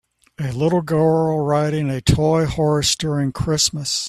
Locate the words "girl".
0.81-1.37